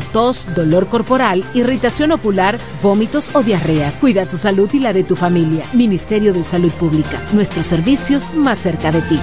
[0.00, 3.92] tos, dolor corporal, irritación ocular, vómitos o diarrea.
[4.00, 5.64] Cuida tu salud y la de tu familia.
[5.72, 7.20] Ministerio de Salud Pública.
[7.32, 9.20] Nuestros servicios más cerca de ti.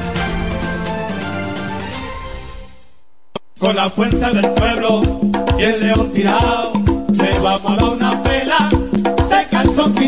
[3.60, 5.20] Con la fuerza del pueblo
[5.58, 6.74] y el león tirado,
[7.12, 8.70] le vamos a dar una pela,
[9.28, 9.99] se quitado.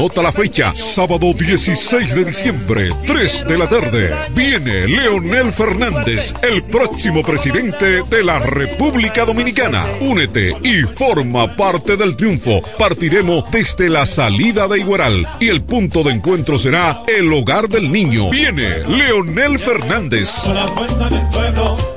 [0.00, 4.10] Anota la fecha, sábado 16 de diciembre, 3 de la tarde.
[4.34, 9.84] Viene Leonel Fernández, el próximo presidente de la República Dominicana.
[10.00, 12.62] Únete y forma parte del triunfo.
[12.78, 17.92] Partiremos desde la salida de Igueral y el punto de encuentro será el hogar del
[17.92, 18.30] niño.
[18.30, 20.46] Viene Leonel Fernández.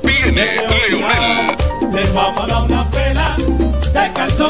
[0.02, 0.56] Viene
[0.90, 1.54] Leonel.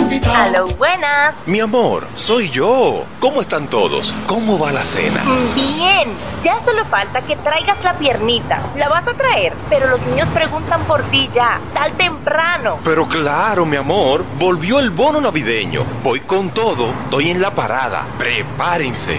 [0.08, 0.34] Quitado.
[0.34, 1.36] Aló, buenas.
[1.46, 3.04] Mi amor, soy yo.
[3.20, 4.14] ¿Cómo están todos?
[4.26, 5.22] ¿Cómo va la cena?
[5.54, 6.08] Bien,
[6.42, 8.70] ya solo falta que traigas la piernita.
[8.76, 12.78] La vas a traer, pero los niños preguntan por ti ya, tal temprano.
[12.84, 15.84] Pero claro, mi amor, volvió el bono navideño.
[16.02, 18.06] Voy con todo, estoy en la parada.
[18.18, 19.18] Prepárense.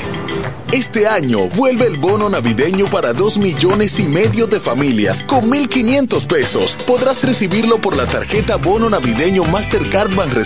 [0.71, 6.27] Este año vuelve el bono navideño para 2 millones y medio de familias con 1.500
[6.27, 6.75] pesos.
[6.85, 10.44] Podrás recibirlo por la tarjeta Bono Navideño Mastercard Banreservas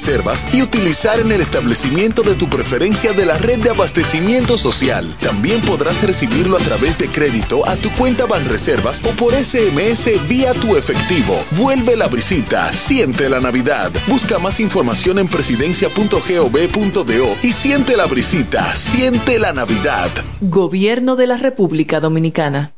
[0.54, 5.14] y utilizar en el establecimiento de tu preferencia de la red de abastecimiento social.
[5.20, 10.54] También podrás recibirlo a través de crédito a tu cuenta Banreservas o por SMS vía
[10.54, 11.36] tu efectivo.
[11.52, 13.92] Vuelve la brisita, siente la Navidad.
[14.08, 20.10] Busca más información en presidencia.gov.do y siente la brisita, siente la Navidad.
[20.40, 22.72] Gobierno de la República Dominicana.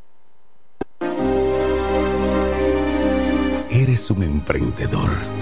[3.70, 5.41] Eres un emprendedor.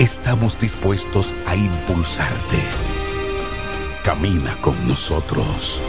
[0.00, 2.56] Estamos dispuestos a impulsarte.
[4.02, 5.82] Camina con nosotros.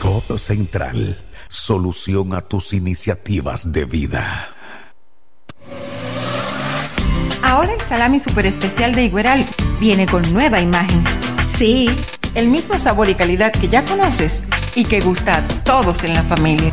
[0.00, 4.48] Codo Central, solución a tus iniciativas de vida.
[7.42, 9.46] Ahora el salami super especial de Igueral
[9.78, 11.04] viene con nueva imagen.
[11.46, 11.90] Sí,
[12.34, 14.44] el mismo sabor y calidad que ya conoces
[14.74, 16.72] y que gusta a todos en la familia.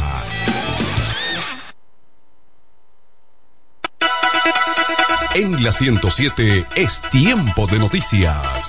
[5.34, 8.68] En la 107 es tiempo de noticias.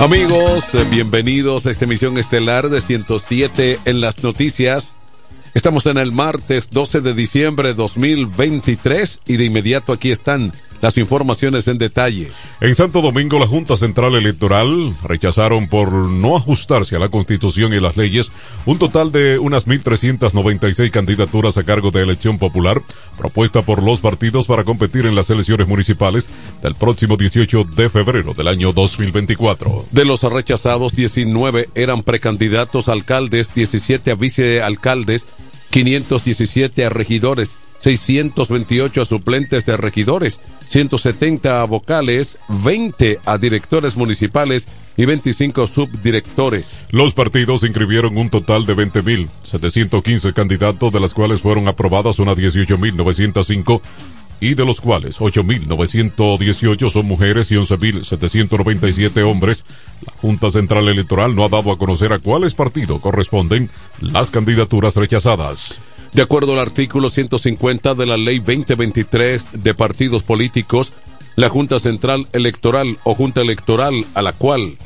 [0.00, 4.94] Amigos, eh, bienvenidos a esta emisión estelar de 107 en las noticias.
[5.52, 10.98] Estamos en el martes 12 de diciembre de 2023 y de inmediato aquí están las
[10.98, 12.30] informaciones en detalle.
[12.60, 17.80] En Santo Domingo, la Junta Central Electoral rechazaron por no ajustarse a la Constitución y
[17.80, 18.32] las leyes
[18.66, 22.82] un total de unas 1.396 candidaturas a cargo de elección popular
[23.16, 26.30] propuesta por los partidos para competir en las elecciones municipales
[26.62, 29.86] del próximo 18 de febrero del año 2024.
[29.90, 35.26] De los rechazados, 19 eran precandidatos a alcaldes, 17 a vicealcaldes,
[35.70, 44.68] 517 a regidores, 628 a suplentes de regidores, 170 a vocales, 20 a directores municipales
[44.96, 46.84] y 25 subdirectores.
[46.90, 53.80] Los partidos inscribieron un total de 20.715 candidatos, de las cuales fueron aprobadas unas 18.905
[54.40, 59.64] y de los cuales 8.918 son mujeres y 11.797 hombres.
[60.06, 63.68] La Junta Central Electoral no ha dado a conocer a cuáles partidos corresponden
[64.00, 65.80] las candidaturas rechazadas.
[66.12, 70.92] De acuerdo al artículo 150 de la Ley 2023 de partidos políticos,
[71.36, 74.76] la Junta Central Electoral o Junta Electoral a la cual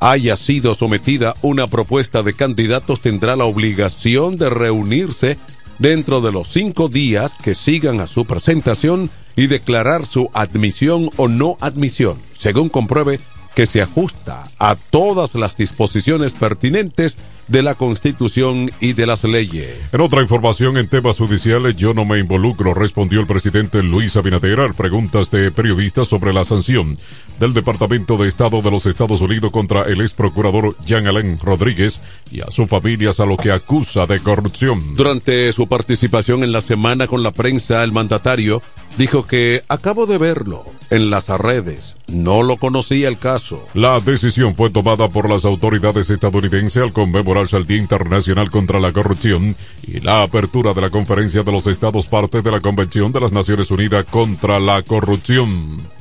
[0.00, 5.38] haya sido sometida una propuesta de candidatos tendrá la obligación de reunirse
[5.78, 11.26] dentro de los cinco días que sigan a su presentación y declarar su admisión o
[11.26, 13.18] no admisión, según compruebe
[13.54, 17.16] que se ajusta a todas las disposiciones pertinentes
[17.50, 19.92] de la Constitución y de las leyes.
[19.92, 24.60] En otra información en temas judiciales, yo no me involucro, respondió el presidente Luis Abinader
[24.60, 26.96] a preguntas de periodistas sobre la sanción
[27.38, 32.00] del Departamento de Estado de los Estados Unidos contra el ex procurador Jean Alain Rodríguez
[32.30, 34.94] y a su familia a lo que acusa de corrupción.
[34.94, 38.62] Durante su participación en la semana con la prensa, el mandatario
[38.96, 41.96] dijo que acabo de verlo en las redes.
[42.08, 43.66] No lo conocía el caso.
[43.74, 48.92] La decisión fue tomada por las autoridades estadounidenses al conmemorar al Día Internacional contra la
[48.92, 49.56] Corrupción
[49.86, 53.32] y la apertura de la Conferencia de los Estados parte de la Convención de las
[53.32, 55.99] Naciones Unidas contra la Corrupción.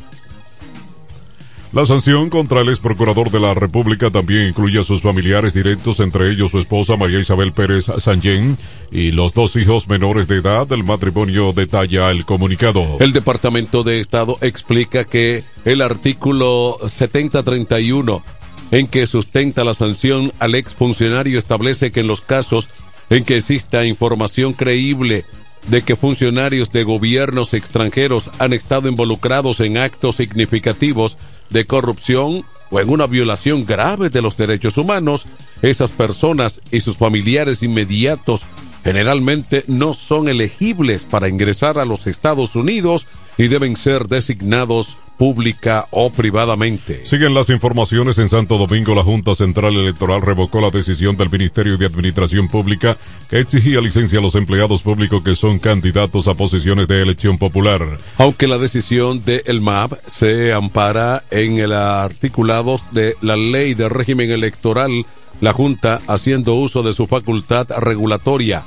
[1.72, 6.00] La sanción contra el ex procurador de la República también incluye a sus familiares directos,
[6.00, 8.58] entre ellos su esposa María Isabel Pérez Sanjén
[8.92, 12.98] y los dos hijos menores de edad del matrimonio, detalla el comunicado.
[13.00, 18.24] El Departamento de Estado explica que el artículo 7031
[18.72, 22.68] en que sustenta la sanción al exfuncionario establece que en los casos
[23.12, 25.24] en que exista información creíble
[25.68, 31.20] de que funcionarios de gobiernos extranjeros han estado involucrados en actos significativos
[31.50, 35.26] de corrupción o en una violación grave de los derechos humanos,
[35.62, 38.46] esas personas y sus familiares inmediatos
[38.84, 45.86] generalmente no son elegibles para ingresar a los Estados Unidos y deben ser designados pública
[45.92, 47.06] o privadamente.
[47.06, 48.96] Siguen las informaciones en Santo Domingo.
[48.96, 52.98] La Junta Central Electoral revocó la decisión del Ministerio de Administración Pública
[53.30, 58.00] que exigía licencia a los empleados públicos que son candidatos a posiciones de elección popular.
[58.18, 63.90] Aunque la decisión del el MAP se ampara en el articulado de la Ley de
[63.90, 65.06] Régimen Electoral,
[65.42, 68.64] la Junta, haciendo uso de su facultad regulatoria,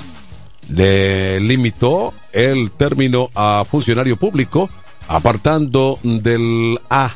[0.68, 4.68] delimitó el término a funcionario público
[5.16, 7.12] apartando del A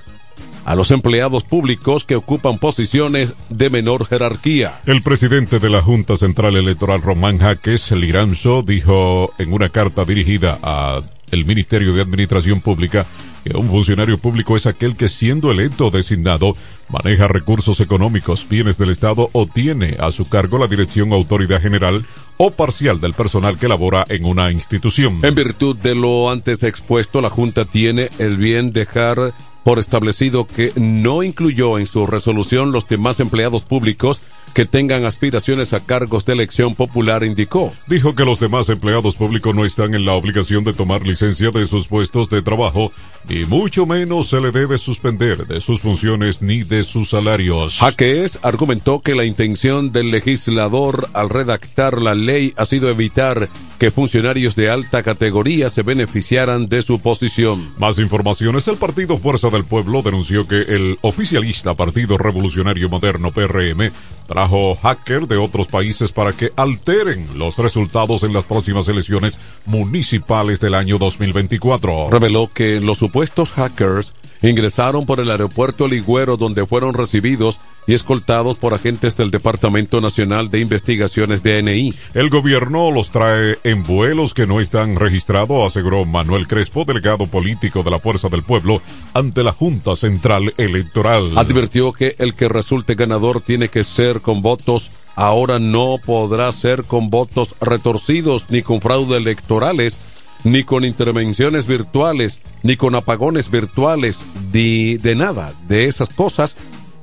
[0.64, 4.80] a los empleados públicos que ocupan posiciones de menor jerarquía.
[4.84, 10.58] El presidente de la Junta Central Electoral, Román Jaques Liranzo, dijo en una carta dirigida
[10.62, 11.00] a
[11.30, 13.06] el Ministerio de Administración Pública
[13.54, 16.56] un funcionario público es aquel que siendo electo o designado
[16.88, 22.06] maneja recursos económicos, bienes del Estado o tiene a su cargo la dirección autoridad general
[22.36, 25.20] o parcial del personal que labora en una institución.
[25.22, 29.32] En virtud de lo antes expuesto, la Junta tiene el bien dejar
[29.64, 34.22] por establecido que no incluyó en su resolución los demás empleados públicos
[34.54, 37.72] que tengan aspiraciones a cargos de elección popular, indicó.
[37.86, 41.66] Dijo que los demás empleados públicos no están en la obligación de tomar licencia de
[41.66, 42.92] sus puestos de trabajo
[43.28, 47.78] y mucho menos se le debe suspender de sus funciones ni de sus salarios.
[47.80, 53.48] Jaques argumentó que la intención del legislador al redactar la ley ha sido evitar
[53.78, 57.74] que funcionarios de alta categoría se beneficiaran de su posición.
[57.78, 58.66] Más informaciones.
[58.68, 63.92] El Partido Fuerza del Pueblo denunció que el oficialista Partido Revolucionario Moderno PRM
[64.36, 70.60] trajo hackers de otros países para que alteren los resultados en las próximas elecciones municipales
[70.60, 72.10] del año 2024.
[72.10, 78.58] Reveló que los supuestos hackers ingresaron por el aeropuerto Ligüero donde fueron recibidos y escoltados
[78.58, 81.94] por agentes del Departamento Nacional de Investigaciones DNI.
[82.14, 87.82] El gobierno los trae en vuelos que no están registrados, aseguró Manuel Crespo, delegado político
[87.82, 88.82] de la Fuerza del Pueblo,
[89.14, 91.38] ante la Junta Central Electoral.
[91.38, 96.84] Advirtió que el que resulte ganador tiene que ser con votos ahora no podrá ser
[96.84, 99.98] con votos retorcidos ni con fraude electorales,
[100.44, 104.20] ni con intervenciones virtuales, ni con apagones virtuales,
[104.52, 106.56] ni de nada de esas cosas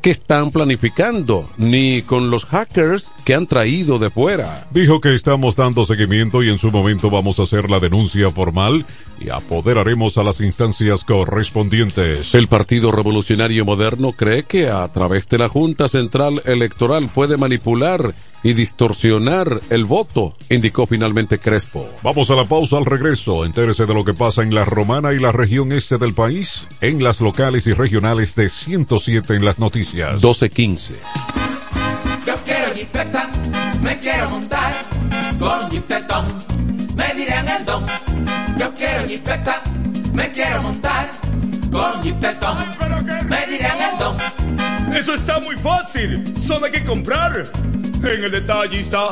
[0.03, 4.67] que están planificando, ni con los hackers que han traído de fuera.
[4.71, 8.85] Dijo que estamos dando seguimiento y en su momento vamos a hacer la denuncia formal
[9.17, 12.35] y apoderaremos a las instancias correspondientes.
[12.35, 18.13] El Partido Revolucionario Moderno cree que a través de la Junta Central Electoral puede manipular
[18.43, 21.89] y distorsionar el voto, indicó finalmente Crespo.
[22.03, 23.45] Vamos a la pausa al regreso.
[23.45, 27.03] Entérese de lo que pasa en la Romana y la región este del país, en
[27.03, 30.21] las locales y regionales de 107 en las noticias.
[30.21, 30.95] 1215.
[32.25, 33.29] Yo quiero jipeta,
[33.81, 34.73] me quiero montar
[35.39, 36.37] con jipetón,
[36.95, 37.85] me dirán el don.
[38.57, 39.61] Yo quiero jipeta,
[40.13, 41.11] me quiero montar
[41.71, 42.57] con jipetón,
[43.27, 44.17] me dirán el don.
[44.95, 47.51] Eso está muy fácil, solo hay que comprar.
[48.03, 49.11] En el detallista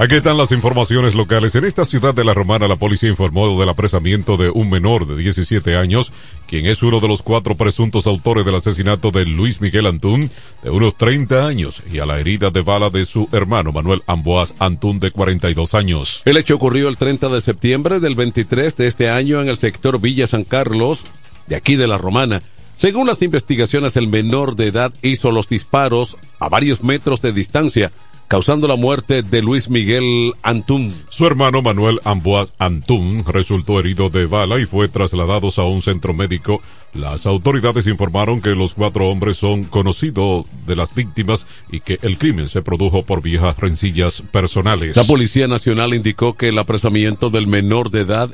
[0.00, 1.54] Aquí están las informaciones locales.
[1.56, 5.14] En esta ciudad de La Romana, la policía informó del apresamiento de un menor de
[5.14, 6.10] 17 años,
[6.46, 10.30] quien es uno de los cuatro presuntos autores del asesinato de Luis Miguel Antún,
[10.62, 14.54] de unos 30 años, y a la herida de bala de su hermano Manuel Amboaz
[14.58, 16.22] Antún, de 42 años.
[16.24, 20.00] El hecho ocurrió el 30 de septiembre del 23 de este año en el sector
[20.00, 21.02] Villa San Carlos,
[21.46, 22.40] de aquí de La Romana.
[22.74, 27.92] Según las investigaciones, el menor de edad hizo los disparos a varios metros de distancia
[28.30, 30.94] causando la muerte de Luis Miguel Antún.
[31.08, 36.14] Su hermano Manuel Amboaz Antún resultó herido de bala y fue trasladado a un centro
[36.14, 36.62] médico.
[36.94, 42.18] Las autoridades informaron que los cuatro hombres son conocidos de las víctimas y que el
[42.18, 44.96] crimen se produjo por viejas rencillas personales.
[44.96, 48.30] La Policía Nacional indicó que el apresamiento del menor de edad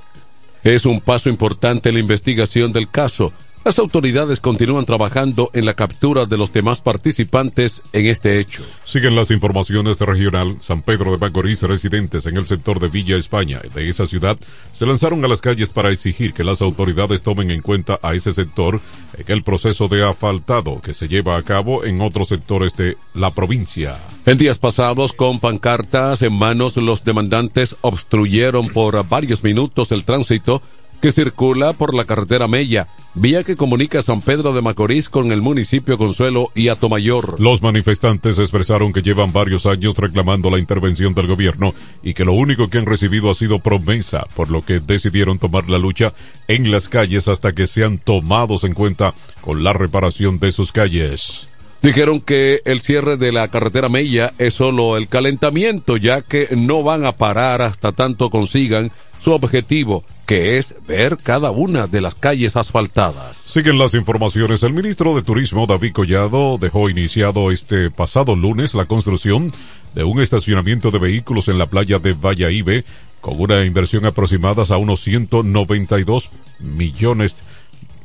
[0.62, 3.32] es un paso importante en la investigación del caso
[3.66, 8.62] las autoridades continúan trabajando en la captura de los demás participantes en este hecho.
[8.84, 10.58] Siguen las informaciones de regional.
[10.60, 14.38] San Pedro de Macorís, residentes en el sector de Villa España de esa ciudad,
[14.70, 18.30] se lanzaron a las calles para exigir que las autoridades tomen en cuenta a ese
[18.30, 18.80] sector
[19.18, 23.32] en el proceso de asfaltado que se lleva a cabo en otros sectores de la
[23.32, 23.98] provincia.
[24.26, 30.62] En días pasados, con pancartas en manos, los demandantes obstruyeron por varios minutos el tránsito
[31.00, 35.42] que circula por la carretera Mella, vía que comunica San Pedro de Macorís con el
[35.42, 37.40] municipio Consuelo y Atomayor.
[37.40, 42.32] Los manifestantes expresaron que llevan varios años reclamando la intervención del gobierno y que lo
[42.32, 46.12] único que han recibido ha sido promesa, por lo que decidieron tomar la lucha
[46.48, 51.48] en las calles hasta que sean tomados en cuenta con la reparación de sus calles.
[51.82, 56.82] Dijeron que el cierre de la carretera Mella es solo el calentamiento, ya que no
[56.82, 62.14] van a parar hasta tanto consigan su objetivo, que es ver cada una de las
[62.14, 63.36] calles asfaltadas.
[63.36, 64.62] Siguen las informaciones.
[64.64, 69.52] El ministro de Turismo, David Collado, dejó iniciado este pasado lunes la construcción
[69.94, 72.84] de un estacionamiento de vehículos en la playa de Valladolid
[73.20, 77.42] con una inversión aproximada a unos 192 millones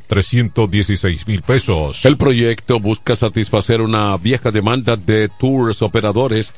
[0.08, 2.06] 316 mil pesos.
[2.06, 6.54] El proyecto busca satisfacer una vieja demanda de tours operadores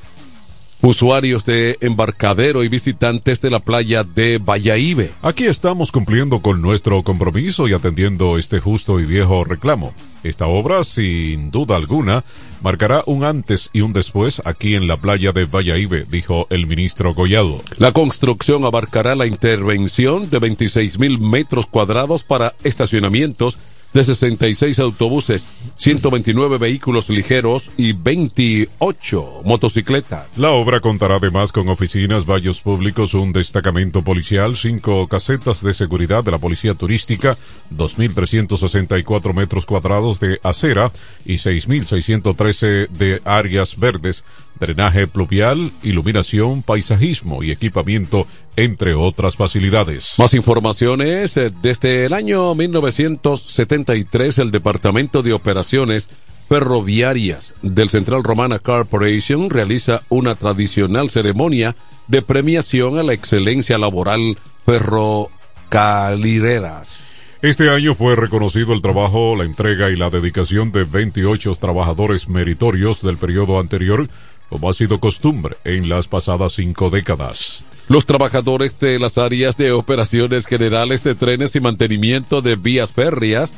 [0.83, 5.07] usuarios de embarcadero y visitantes de la playa de Valladolid.
[5.21, 9.93] Aquí estamos cumpliendo con nuestro compromiso y atendiendo este justo y viejo reclamo.
[10.23, 12.25] Esta obra, sin duda alguna,
[12.61, 17.13] marcará un antes y un después aquí en la playa de Valladolid, dijo el ministro
[17.13, 17.61] Goyado.
[17.77, 23.57] La construcción abarcará la intervención de 26 mil metros cuadrados para estacionamientos
[23.93, 30.37] de 66 autobuses, 129 vehículos ligeros y 28 motocicletas.
[30.37, 36.23] La obra contará además con oficinas, baños públicos, un destacamento policial, cinco casetas de seguridad
[36.23, 37.37] de la policía turística,
[37.75, 40.91] 2.364 metros cuadrados de acera
[41.25, 44.23] y 6.613 de áreas verdes
[44.59, 50.15] drenaje pluvial, iluminación, paisajismo y equipamiento, entre otras facilidades.
[50.17, 51.35] Más informaciones.
[51.37, 56.09] Eh, desde el año 1973, el Departamento de Operaciones
[56.49, 61.75] Ferroviarias del Central Romana Corporation realiza una tradicional ceremonia
[62.07, 67.03] de premiación a la excelencia laboral ferrocalireras.
[67.41, 73.01] Este año fue reconocido el trabajo, la entrega y la dedicación de 28 trabajadores meritorios
[73.01, 74.07] del periodo anterior
[74.53, 77.65] como ha sido costumbre en las pasadas cinco décadas.
[77.87, 83.51] Los trabajadores de las áreas de operaciones generales de trenes y mantenimiento de vías férreas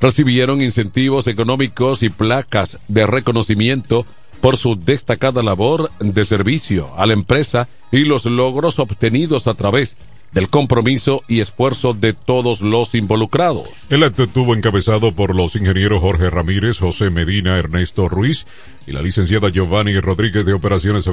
[0.00, 4.06] recibieron incentivos económicos y placas de reconocimiento
[4.40, 9.98] por su destacada labor de servicio a la empresa y los logros obtenidos a través
[10.32, 13.68] del compromiso y esfuerzo de todos los involucrados.
[13.88, 18.46] El acto estuvo encabezado por los ingenieros Jorge Ramírez, José Medina, Ernesto Ruiz
[18.86, 21.08] y la licenciada Giovanni Rodríguez de Operaciones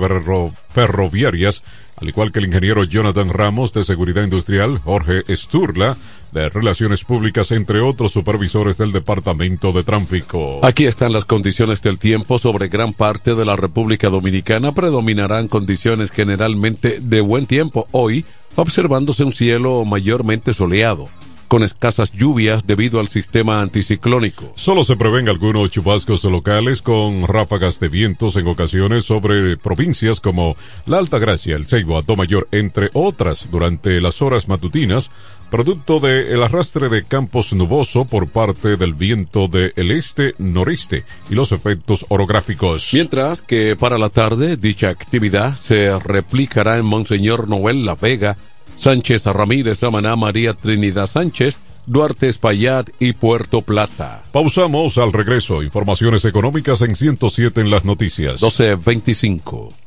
[0.69, 1.63] Ferroviarias,
[1.95, 5.97] al igual que el ingeniero Jonathan Ramos de Seguridad Industrial, Jorge Sturla
[6.31, 10.59] de Relaciones Públicas, entre otros supervisores del Departamento de Tráfico.
[10.63, 14.73] Aquí están las condiciones del tiempo sobre gran parte de la República Dominicana.
[14.73, 18.25] Predominarán condiciones generalmente de buen tiempo hoy
[18.57, 21.09] observándose un cielo mayormente soleado,
[21.47, 24.51] con escasas lluvias debido al sistema anticiclónico.
[24.55, 30.57] Solo se prevén algunos chubascos locales con ráfagas de vientos en ocasiones sobre provincias como
[30.85, 35.11] La Alta Gracia, el Ceibo, Mayor, entre otras, durante las horas matutinas,
[35.49, 42.05] producto del arrastre de campos nuboso por parte del viento del este-noreste y los efectos
[42.09, 42.89] orográficos.
[42.93, 48.37] Mientras que para la tarde dicha actividad se replicará en Monseñor Noel La Vega,
[48.77, 54.23] Sánchez Ramírez, Samaná, María Trinidad Sánchez, Duarte Espaillat y Puerto Plata.
[54.31, 55.63] Pausamos al regreso.
[55.63, 58.41] Informaciones económicas en 107 en las noticias.
[58.41, 59.86] 1225.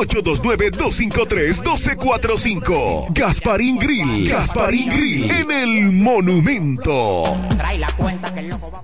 [1.66, 3.08] 829-253-1245.
[3.14, 4.30] Gasparín Grill.
[4.30, 7.24] Gasparín Grill en el Monumento.
[7.58, 8.84] Trae la cuenta que el loco va.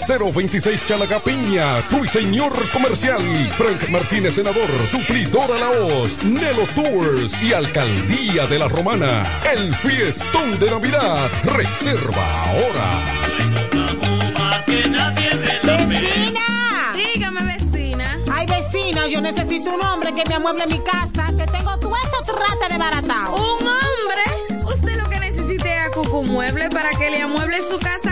[0.00, 3.22] 026 Chalagapiña, Señor Comercial,
[3.56, 9.40] Frank Martínez Senador, Suplidora La Hoz, Nelo Tours y Alcaldía de la Romana.
[9.52, 11.30] El fiestón de Navidad.
[11.44, 13.02] Reserva ahora.
[15.88, 16.92] ¡Vecina!
[16.94, 18.18] Dígame, vecina.
[18.32, 22.34] Ay, vecina, yo necesito un hombre que me amueble mi casa, que tengo todo eso
[22.34, 23.34] trata de baratado.
[23.34, 24.64] ¿Un hombre?
[24.64, 28.11] Usted lo que necesite es a Cucu Mueble para que le amueble su casa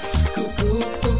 [0.00, 0.34] Necesitas.
[0.34, 1.19] Cucú,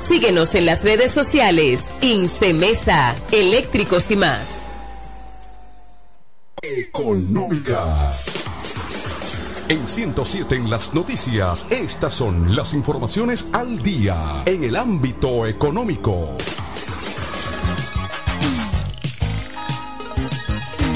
[0.00, 1.88] Síguenos en las redes sociales.
[2.00, 4.48] Incemesa, eléctricos y más.
[6.62, 8.46] Económicas.
[9.68, 16.36] En 107 en las noticias, estas son las informaciones al día en el ámbito económico.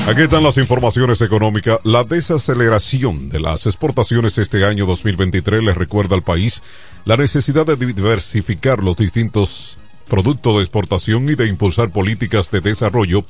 [0.07, 1.79] Aquí están las informaciones económicas.
[1.83, 6.63] La desaceleración de las exportaciones este año 2023 le recuerda al país
[7.07, 13.25] la necesidad de diversificar los distintos productos de exportación y de impulsar políticas de desarrollo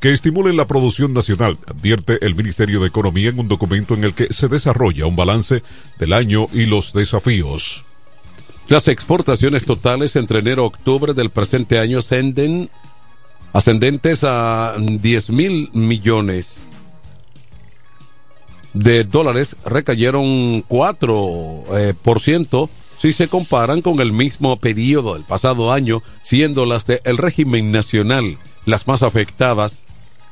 [0.00, 4.14] que estimulen la producción nacional, advierte el Ministerio de Economía en un documento en el
[4.14, 5.62] que se desarrolla un balance
[6.00, 7.84] del año y los desafíos.
[8.66, 12.70] Las exportaciones totales entre enero y octubre del presente año ascenden
[13.52, 16.60] ascendentes a 10 mil millones
[18.74, 25.22] de dólares recayeron 4 eh, por ciento si se comparan con el mismo periodo del
[25.22, 29.76] pasado año, siendo las del régimen nacional las más afectadas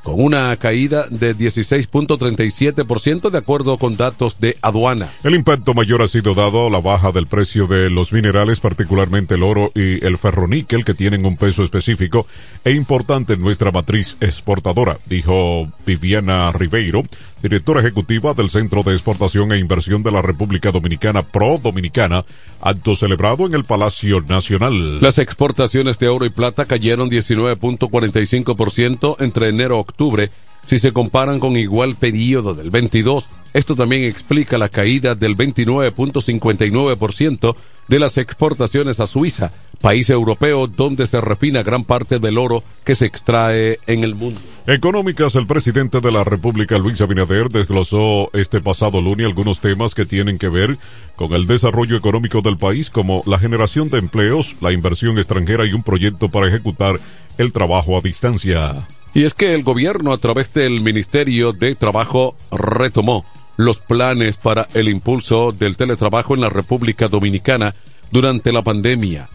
[0.07, 5.11] con una caída de 16.37% de acuerdo con datos de aduana.
[5.25, 9.35] El impacto mayor ha sido dado a la baja del precio de los minerales, particularmente
[9.35, 12.29] el oro y el ferroníquel, que tienen un peso específico
[12.65, 17.03] e importante en nuestra matriz exportadora, dijo Viviana Ribeiro,
[17.47, 22.25] directora ejecutiva del Centro de Exportación e Inversión de la República Dominicana Pro Dominicana,
[22.61, 25.01] acto celebrado en el Palacio Nacional.
[25.01, 30.33] Las exportaciones de oro y plata cayeron 19.45% entre enero y octubre
[30.65, 33.29] si se comparan con igual periodo del 22.
[33.55, 37.55] Esto también explica la caída del 29.59%
[37.89, 42.95] de las exportaciones a Suiza, país europeo donde se refina gran parte del oro que
[42.95, 44.41] se extrae en el mundo.
[44.67, 50.07] Económicas, el presidente de la República, Luis Abinader, desglosó este pasado lunes algunos temas que
[50.07, 50.77] tienen que ver
[51.15, 55.73] con el desarrollo económico del país, como la generación de empleos, la inversión extranjera y
[55.73, 56.99] un proyecto para ejecutar
[57.39, 58.89] el trabajo a distancia.
[59.15, 63.25] Y es que el gobierno a través del Ministerio de Trabajo retomó
[63.57, 67.75] los planes para el impulso del teletrabajo en la República Dominicana
[68.11, 69.29] durante la pandemia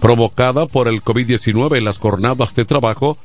[0.00, 3.18] provocada por el COVID-19 en las jornadas de trabajo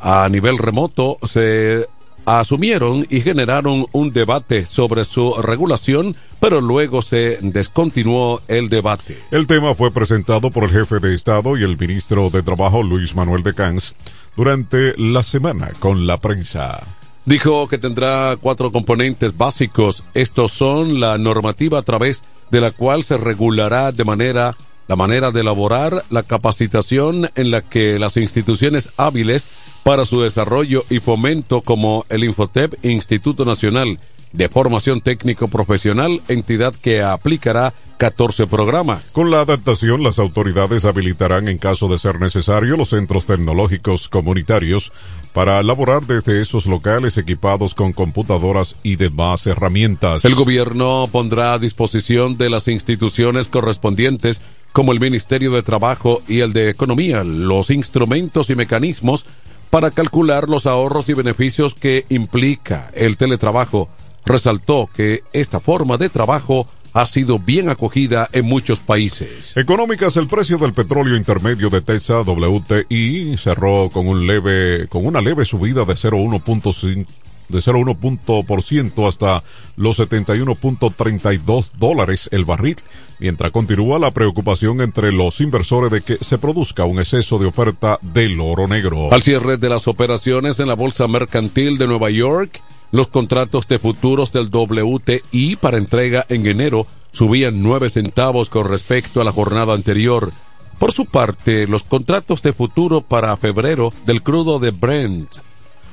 [0.00, 1.86] a nivel remoto se
[2.26, 9.18] asumieron y generaron un debate sobre su regulación, pero luego se descontinuó el debate.
[9.30, 13.14] El tema fue presentado por el jefe de Estado y el ministro de Trabajo, Luis
[13.14, 13.96] Manuel de Cans,
[14.36, 17.03] durante la semana con la prensa.
[17.26, 20.04] Dijo que tendrá cuatro componentes básicos.
[20.12, 24.56] Estos son la normativa a través de la cual se regulará de manera
[24.86, 29.46] la manera de elaborar la capacitación en la que las instituciones hábiles
[29.82, 33.98] para su desarrollo y fomento como el Infotep Instituto Nacional
[34.34, 39.12] de Formación Técnico Profesional, entidad que aplicará 14 programas.
[39.12, 44.92] Con la adaptación, las autoridades habilitarán en caso de ser necesario los centros tecnológicos comunitarios
[45.32, 50.24] para elaborar desde esos locales equipados con computadoras y demás herramientas.
[50.24, 54.40] El gobierno pondrá a disposición de las instituciones correspondientes
[54.72, 59.24] como el Ministerio de Trabajo y el de Economía los instrumentos y mecanismos
[59.70, 63.88] para calcular los ahorros y beneficios que implica el teletrabajo.
[64.26, 69.56] Resaltó que esta forma de trabajo ha sido bien acogida en muchos países.
[69.56, 75.20] Económicas, el precio del petróleo intermedio de Texas WTI cerró con un leve, con una
[75.20, 77.06] leve subida de 0,1.5
[77.48, 79.42] de 0,1% hasta
[79.76, 82.76] los 71.32 dólares el barril,
[83.18, 87.98] mientras continúa la preocupación entre los inversores de que se produzca un exceso de oferta
[88.00, 89.12] del oro negro.
[89.12, 92.62] Al cierre de las operaciones en la Bolsa Mercantil de Nueva York,
[92.94, 99.20] los contratos de futuros del WTI para entrega en enero subían 9 centavos con respecto
[99.20, 100.30] a la jornada anterior,
[100.78, 105.28] Por su parte, los contratos de futuro para febrero del crudo de Brent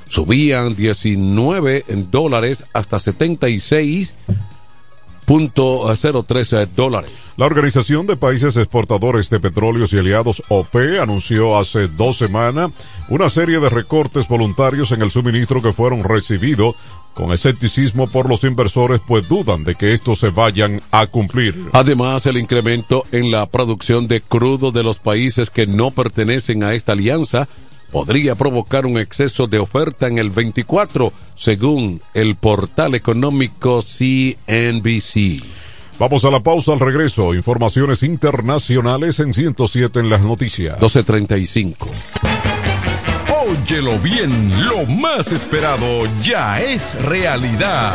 [0.08, 4.14] subían 19 dólares hasta 76
[5.32, 7.10] 0.013 dólares.
[7.38, 12.70] La Organización de Países Exportadores de Petróleos y Aliados OPE anunció hace dos semanas
[13.08, 16.74] una serie de recortes voluntarios en el suministro que fueron recibidos
[17.14, 21.70] con escepticismo por los inversores pues dudan de que estos se vayan a cumplir.
[21.72, 26.74] Además, el incremento en la producción de crudo de los países que no pertenecen a
[26.74, 27.48] esta alianza
[27.92, 35.44] podría provocar un exceso de oferta en el 24, según el portal económico CNBC.
[35.98, 37.34] Vamos a la pausa al regreso.
[37.34, 40.72] Informaciones internacionales en 107 en las noticias.
[40.80, 41.88] 1235.
[43.46, 47.94] Óyelo bien, lo más esperado ya es realidad.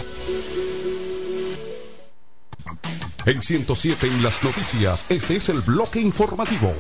[3.27, 6.75] En 107 en las noticias, este es el bloque informativo.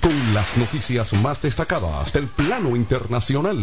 [0.00, 3.58] Con las noticias más destacadas del plano internacional.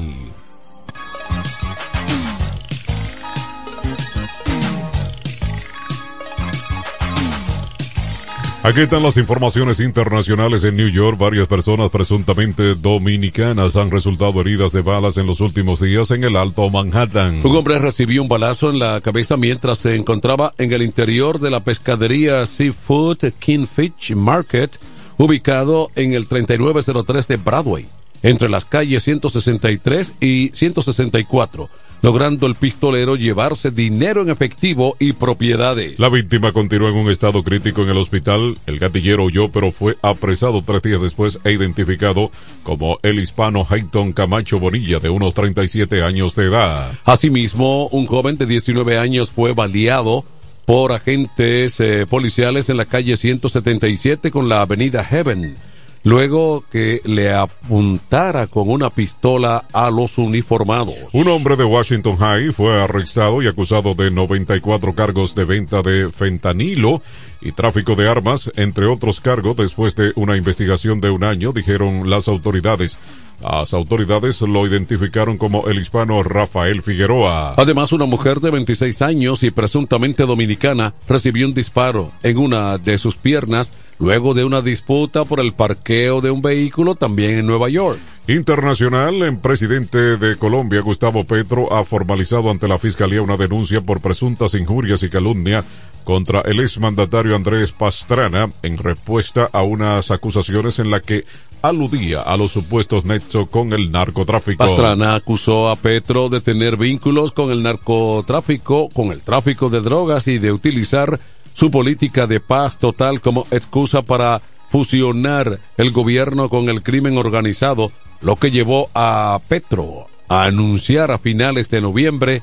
[8.64, 11.18] Aquí están las informaciones internacionales en New York.
[11.18, 16.36] Varias personas presuntamente dominicanas han resultado heridas de balas en los últimos días en el
[16.36, 17.44] Alto Manhattan.
[17.44, 21.50] Un hombre recibió un balazo en la cabeza mientras se encontraba en el interior de
[21.50, 24.78] la pescadería Seafood Kingfish Market,
[25.18, 27.88] ubicado en el 3903 de Broadway,
[28.22, 31.68] entre las calles 163 y 164
[32.02, 36.00] logrando el pistolero llevarse dinero en efectivo y propiedades.
[36.00, 38.58] La víctima continuó en un estado crítico en el hospital.
[38.66, 42.32] El gatillero huyó, pero fue apresado tres días después e identificado
[42.64, 46.92] como el hispano Hayton Camacho Bonilla, de unos 37 años de edad.
[47.06, 50.26] Asimismo, un joven de 19 años fue baleado
[50.66, 55.56] por agentes eh, policiales en la calle 177 con la avenida Heaven
[56.04, 60.96] luego que le apuntara con una pistola a los uniformados.
[61.14, 66.12] Un hombre de Washington High fue arrestado y acusado de 94 cargos de venta de
[66.12, 67.02] fentanilo
[67.42, 72.10] y tráfico de armas, entre otros cargos, después de una investigación de un año, dijeron
[72.10, 72.98] las autoridades.
[73.42, 77.56] Las autoridades lo identificaron como el hispano Rafael Figueroa.
[77.58, 83.00] Además, una mujer de 26 años y presuntamente dominicana recibió un disparo en una de
[83.00, 87.70] sus piernas luego de una disputa por el parqueo de un vehículo también en Nueva
[87.70, 88.00] York.
[88.28, 94.02] Internacional, el presidente de Colombia, Gustavo Petro, ha formalizado ante la Fiscalía una denuncia por
[94.02, 95.64] presuntas injurias y calumnia
[96.04, 101.26] contra el exmandatario Andrés Pastrana en respuesta a unas acusaciones en las que
[101.62, 104.64] aludía a los supuestos nexos con el narcotráfico.
[104.64, 110.28] Pastrana acusó a Petro de tener vínculos con el narcotráfico, con el tráfico de drogas
[110.28, 111.20] y de utilizar
[111.62, 114.42] su política de paz total como excusa para
[114.72, 121.20] fusionar el gobierno con el crimen organizado, lo que llevó a Petro a anunciar a
[121.20, 122.42] finales de noviembre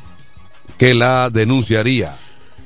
[0.76, 2.14] que la denunciaría.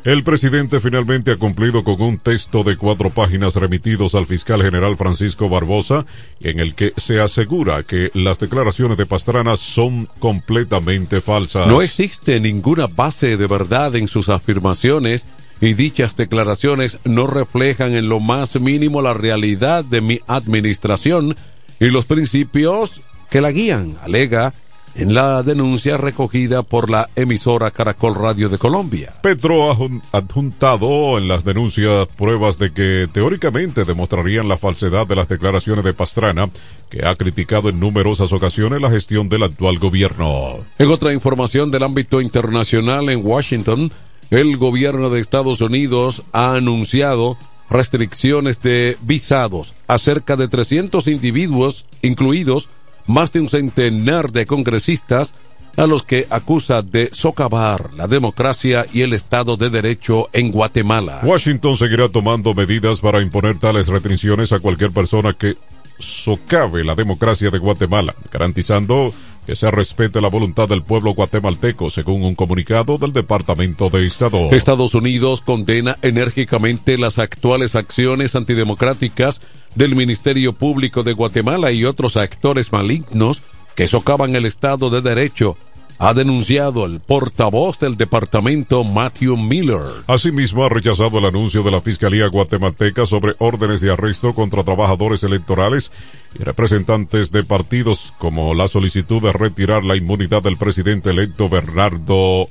[0.04, 4.98] El presidente finalmente ha cumplido con un texto de cuatro páginas remitidos al fiscal general
[4.98, 6.04] Francisco Barbosa,
[6.40, 11.66] en el que se asegura que las declaraciones de Pastrana son completamente falsas.
[11.66, 15.26] No existe ninguna base de verdad en sus afirmaciones
[15.62, 21.36] y dichas declaraciones no reflejan en lo más mínimo la realidad de mi administración
[21.78, 23.00] y los principios
[23.30, 24.52] que la guían, alega
[24.96, 29.14] en la denuncia recogida por la emisora Caracol Radio de Colombia.
[29.22, 35.28] Petro ha adjuntado en las denuncias pruebas de que teóricamente demostrarían la falsedad de las
[35.28, 36.50] declaraciones de Pastrana,
[36.90, 40.56] que ha criticado en numerosas ocasiones la gestión del actual gobierno.
[40.78, 43.92] En otra información del ámbito internacional en Washington,
[44.32, 47.36] el gobierno de Estados Unidos ha anunciado
[47.68, 52.70] restricciones de visados a cerca de 300 individuos, incluidos
[53.06, 55.34] más de un centenar de congresistas
[55.76, 61.20] a los que acusa de socavar la democracia y el Estado de Derecho en Guatemala.
[61.24, 65.56] Washington seguirá tomando medidas para imponer tales restricciones a cualquier persona que
[65.98, 69.12] socave la democracia de Guatemala, garantizando
[69.46, 74.50] que se respete la voluntad del pueblo guatemalteco, según un comunicado del Departamento de Estado.
[74.50, 79.40] Estados Unidos condena enérgicamente las actuales acciones antidemocráticas
[79.74, 83.42] del Ministerio Público de Guatemala y otros actores malignos
[83.74, 85.56] que socavan el Estado de Derecho,
[86.02, 90.02] ha denunciado el portavoz del departamento Matthew Miller.
[90.08, 95.22] Asimismo, ha rechazado el anuncio de la Fiscalía guatemalteca sobre órdenes de arresto contra trabajadores
[95.22, 95.92] electorales
[96.36, 102.48] y representantes de partidos, como la solicitud de retirar la inmunidad del presidente electo Bernardo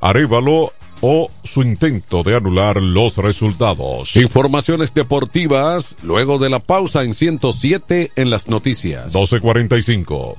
[0.00, 4.16] Arevalo o su intento de anular los resultados.
[4.16, 9.14] Informaciones deportivas luego de la pausa en 107 en las noticias.
[9.14, 10.38] 1245.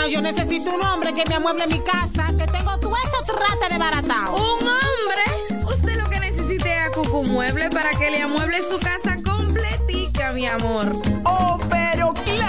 [0.07, 3.79] yo necesito un hombre que me amueble mi casa, que tengo todo esto trate de
[3.79, 4.35] baratao.
[4.35, 5.65] ¿Un hombre?
[5.65, 10.31] Usted lo que necesite es a Cucu Mueble para que le amueble su casa completica,
[10.33, 10.91] mi amor.
[11.25, 11.80] Oh, pero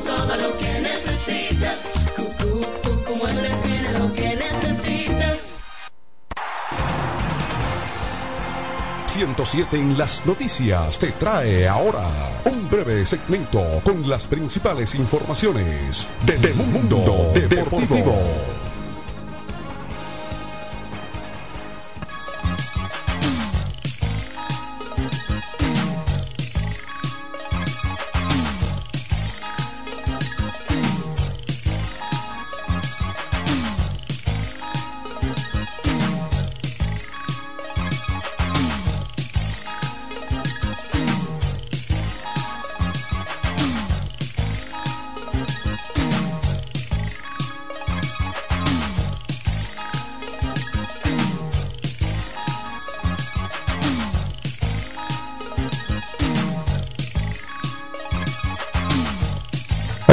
[0.00, 1.90] Tenemos todo lo que necesitas.
[2.16, 5.58] Cucú Muebles tiene lo que necesitas.
[9.06, 12.08] 107 en las noticias te trae ahora
[12.50, 18.59] un breve segmento con las principales informaciones del mundo deportivo.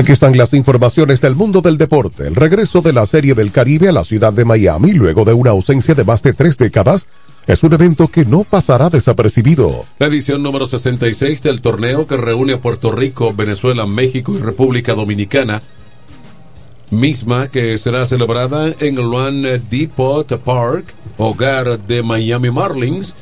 [0.07, 2.25] Aquí están las informaciones del mundo del deporte.
[2.25, 5.49] El regreso de la Serie del Caribe a la ciudad de Miami luego de una
[5.49, 7.07] ausencia de más de tres décadas
[7.45, 9.83] es un evento que no pasará desapercibido.
[9.99, 14.93] La edición número 66 del torneo que reúne a Puerto Rico, Venezuela, México y República
[14.93, 15.61] Dominicana,
[16.89, 20.85] misma que será celebrada en el One Depot Park,
[21.17, 23.13] hogar de Miami Marlins,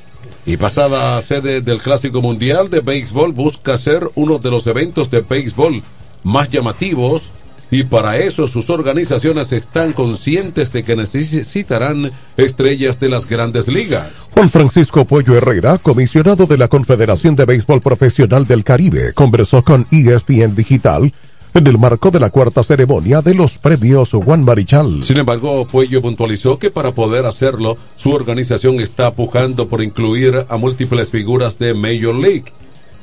[0.46, 5.22] y pasada sede del Clásico Mundial de Béisbol, busca ser uno de los eventos de
[5.22, 5.82] béisbol
[6.26, 7.32] más llamativos
[7.72, 14.30] y para eso sus organizaciones están conscientes de que necesitarán estrellas de las grandes ligas.
[14.34, 19.88] Juan Francisco Puello Herrera, comisionado de la Confederación de Béisbol Profesional del Caribe, conversó con
[19.92, 21.14] ESPN Digital
[21.54, 25.02] en el marco de la cuarta ceremonia de los premios Juan Marichal.
[25.04, 30.58] Sin embargo, Puello puntualizó que para poder hacerlo, su organización está pujando por incluir a
[30.58, 32.46] múltiples figuras de Major League.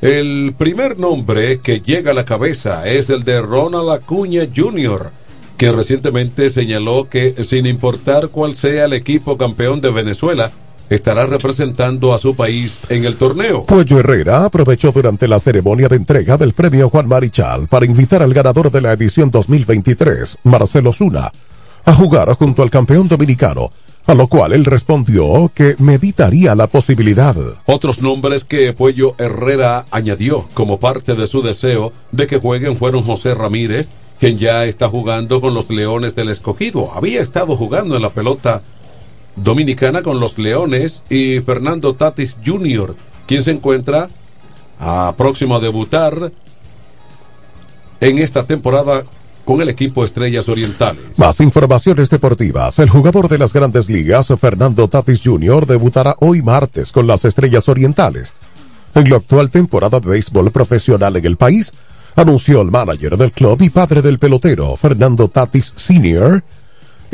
[0.02, 5.12] El primer nombre que llega a la cabeza es el de Ronald Acuña Jr.,
[5.56, 10.50] que recientemente señaló que sin importar cuál sea el equipo campeón de Venezuela,
[10.90, 13.62] estará representando a su país en el torneo.
[13.62, 18.34] Puello Herrera aprovechó durante la ceremonia de entrega del premio Juan Marichal para invitar al
[18.34, 21.30] ganador de la edición 2023, Marcelo Zuna,
[21.84, 23.70] a jugar junto al campeón dominicano,
[24.06, 27.36] a lo cual él respondió que meditaría la posibilidad.
[27.66, 33.04] Otros nombres que Puello Herrera añadió como parte de su deseo de que jueguen fueron
[33.04, 33.88] José Ramírez,
[34.18, 36.92] quien ya está jugando con los Leones del Escogido.
[36.94, 38.62] Había estado jugando en la pelota
[39.36, 42.94] dominicana con los Leones y Fernando Tatis Jr.,
[43.26, 44.10] quien se encuentra
[44.78, 46.32] a próximo a debutar
[48.00, 49.04] en esta temporada
[49.44, 51.18] con el equipo Estrellas Orientales.
[51.18, 52.78] Más informaciones deportivas.
[52.78, 57.68] El jugador de las grandes ligas, Fernando Tatis Jr., debutará hoy martes con las Estrellas
[57.68, 58.34] Orientales.
[58.94, 61.72] En la actual temporada de béisbol profesional en el país,
[62.14, 66.42] anunció el manager del club y padre del pelotero, Fernando Tatis Sr.,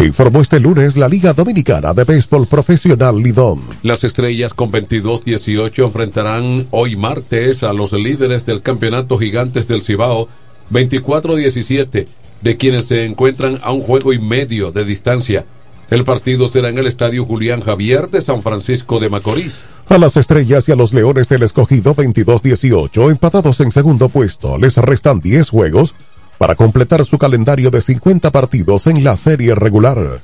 [0.04, 3.62] informó este lunes la Liga Dominicana de Béisbol Profesional Lidón.
[3.82, 10.28] Las estrellas con 22-18 enfrentarán hoy martes a los líderes del campeonato Gigantes del Cibao
[10.70, 12.06] 24-17,
[12.42, 15.44] de quienes se encuentran a un juego y medio de distancia.
[15.90, 19.64] El partido será en el Estadio Julián Javier de San Francisco de Macorís.
[19.88, 24.76] A las estrellas y a los leones del escogido 22-18, empatados en segundo puesto, les
[24.76, 25.94] restan 10 juegos
[26.36, 30.20] para completar su calendario de 50 partidos en la serie regular.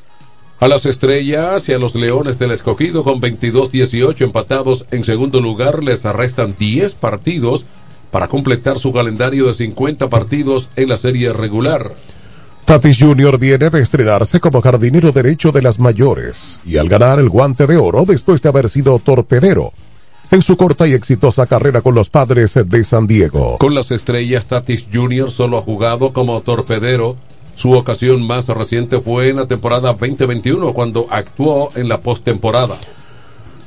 [0.61, 5.83] A las estrellas y a los leones del escogido con 22-18 empatados en segundo lugar
[5.83, 7.67] les restan 10 partidos
[8.15, 11.97] para completar su calendario de 50 partidos en la serie regular.
[12.65, 13.39] Tatis Jr.
[13.39, 17.77] viene de estrenarse como jardinero derecho de las mayores y al ganar el guante de
[17.77, 19.73] oro después de haber sido torpedero
[20.31, 23.59] en su corta y exitosa carrera con los padres de San Diego.
[23.59, 25.33] Con las estrellas, Tatis Jr.
[25.33, 27.17] solo ha jugado como torpedero.
[27.57, 32.77] Su ocasión más reciente fue en la temporada 2021 cuando actuó en la postemporada.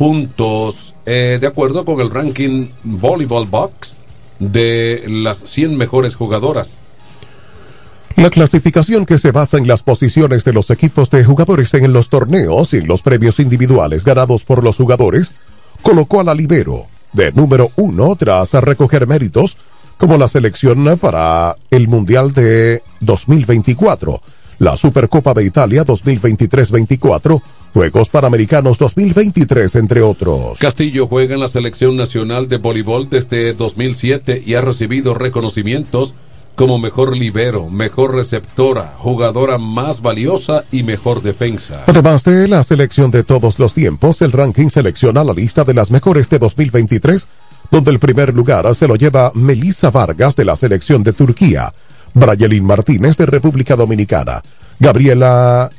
[0.00, 3.92] puntos eh, de acuerdo con el ranking Volleyball Box
[4.38, 6.78] de las 100 mejores jugadoras.
[8.16, 12.08] La clasificación que se basa en las posiciones de los equipos de jugadores en los
[12.08, 15.34] torneos y en los premios individuales ganados por los jugadores
[15.82, 19.58] colocó a la Libero de número uno tras recoger méritos
[19.98, 24.22] como la selección para el Mundial de 2024,
[24.60, 27.42] la Supercopa de Italia 2023-24,
[27.72, 30.58] Juegos Panamericanos 2023, entre otros.
[30.58, 36.14] Castillo juega en la selección nacional de voleibol desde 2007 y ha recibido reconocimientos
[36.56, 41.84] como mejor libero, mejor receptora, jugadora más valiosa y mejor defensa.
[41.86, 45.90] Además de la selección de todos los tiempos, el ranking selecciona la lista de las
[45.90, 47.28] mejores de 2023,
[47.70, 51.72] donde el primer lugar se lo lleva Melissa Vargas de la selección de Turquía,
[52.14, 54.42] Brayelin Martínez de República Dominicana,
[54.78, 55.70] Gabriela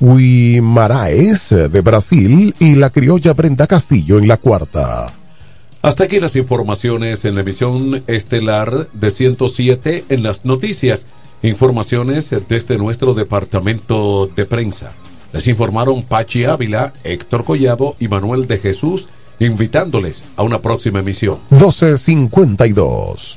[0.00, 5.06] Guimaraes de Brasil y la criolla Brenda Castillo en la cuarta.
[5.82, 11.06] Hasta aquí las informaciones en la emisión estelar de 107 en las noticias.
[11.42, 14.92] Informaciones desde nuestro departamento de prensa.
[15.32, 19.08] Les informaron Pachi Ávila, Héctor Collado y Manuel de Jesús,
[19.38, 21.38] invitándoles a una próxima emisión.
[21.50, 23.36] 1252.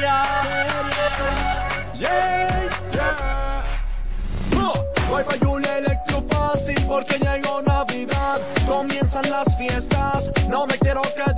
[0.00, 1.58] naviferia.
[1.94, 3.64] Yeah, yeah.
[5.08, 8.40] Voy pa' Julia Electro fácil porque llegó Navidad.
[8.66, 11.37] Comienzan las fiestas, no me quiero quedar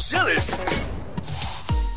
[0.00, 0.56] sociales.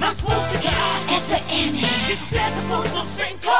[0.00, 0.72] Más música.
[1.08, 3.50] FM 107.5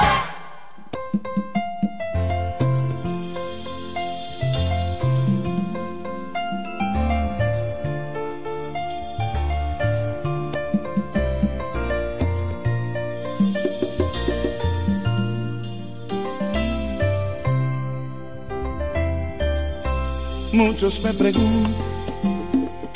[20.52, 21.91] Muchos me preguntan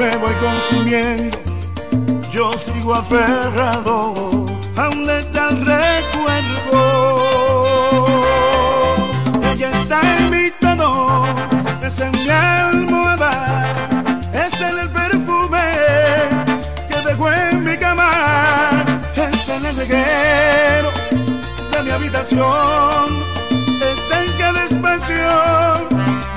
[0.00, 1.38] me voy consumiendo,
[2.32, 6.78] yo sigo aferrado a un letal recuerdo.
[9.52, 11.26] Ella está en mi tono,
[11.82, 13.30] es en mi almohada,
[14.32, 15.66] es en el perfume
[16.88, 18.86] que dejó en mi cama,
[19.16, 20.90] es en el reguero
[21.72, 23.06] de mi habitación,
[23.92, 25.30] está en cada espacio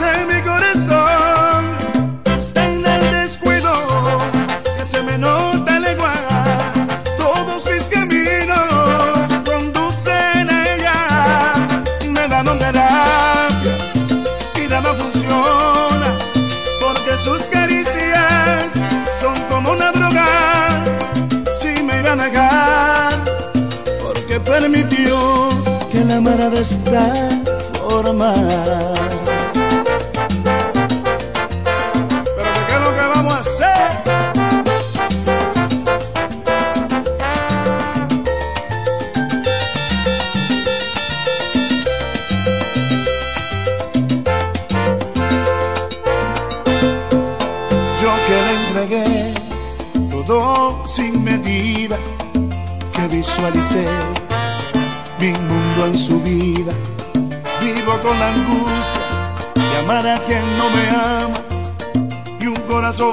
[0.02, 1.43] de mi corazón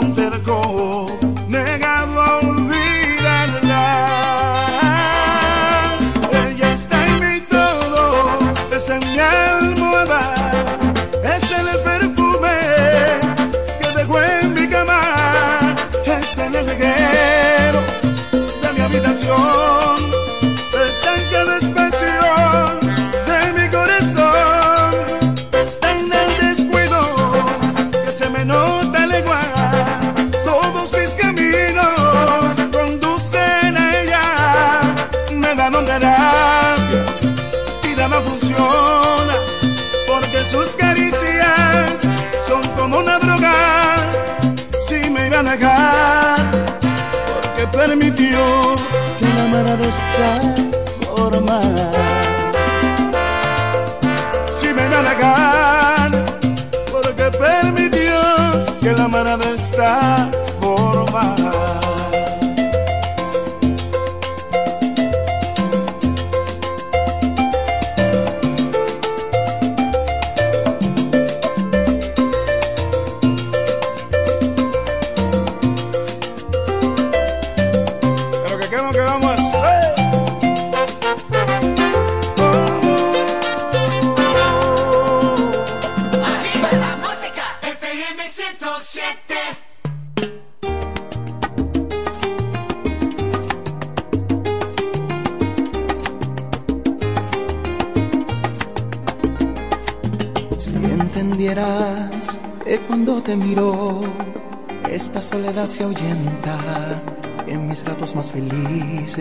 [0.01, 1.07] un terco
[1.49, 2.20] negado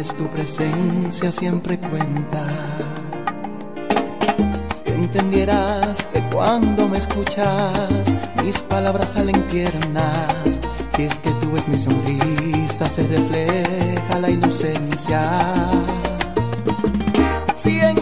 [0.08, 2.46] tu presencia siempre cuenta.
[4.86, 8.06] Si entendieras que cuando me escuchas,
[8.44, 10.60] mis palabras salen tiernas.
[10.96, 15.22] Si es que tú ves mi sonrisa, se refleja la inocencia.
[17.56, 17.99] Si en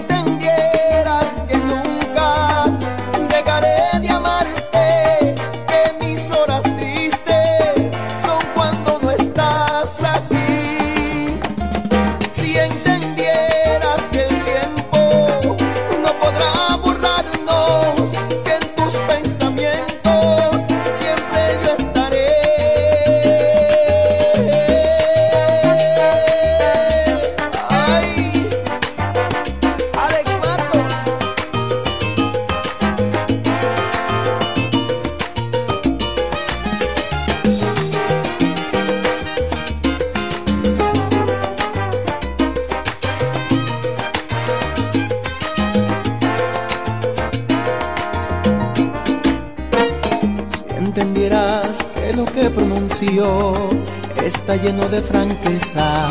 [54.89, 56.07] de franqueza,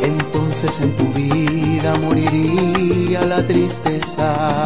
[0.00, 4.65] entonces en tu vida moriría la tristeza.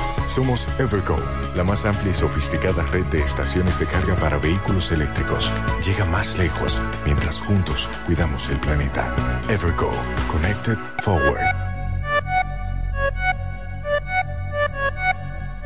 [0.33, 1.17] Somos Evergo,
[1.57, 5.51] la más amplia y sofisticada red de estaciones de carga para vehículos eléctricos.
[5.85, 9.13] Llega más lejos mientras juntos cuidamos el planeta.
[9.49, 9.91] Evergo,
[10.31, 11.37] Connected Forward.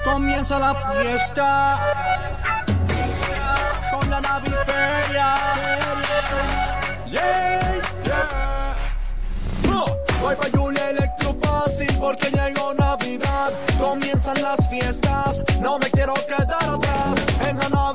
[0.04, 1.80] Comienza la fiesta
[3.92, 5.36] con la naviferia.
[7.06, 8.76] Yeah, yeah.
[9.70, 9.86] No,
[10.22, 13.54] voy pa' Julia Electrofácil porque llegó Navidad.
[14.26, 17.26] Comienzan las fiestas, no me quiero quedar atrás.
[17.48, 17.95] En la Naviferia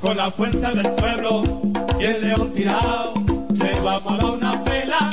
[0.00, 1.60] Con la fuerza del pueblo
[1.98, 3.14] y el león tirado,
[3.52, 5.10] le vamos a dar una pela.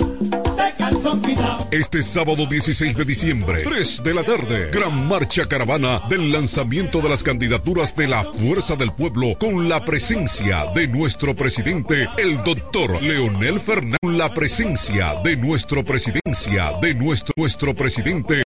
[1.71, 7.09] Este sábado 16 de diciembre, 3 de la tarde, gran marcha caravana del lanzamiento de
[7.09, 13.01] las candidaturas de la Fuerza del Pueblo con la presencia de nuestro presidente, el doctor
[13.03, 13.97] Leonel Fernández.
[14.01, 18.43] La presencia de nuestro presidencia, de nuestro, nuestro presidente